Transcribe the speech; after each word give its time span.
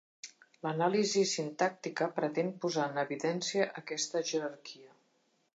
L'anàlisi 0.67 1.21
sintàctica 1.31 2.09
pretén 2.17 2.51
posar 2.65 2.89
en 2.93 2.99
evidència 3.05 3.71
aquesta 3.83 4.27
jerarquia. 4.33 4.95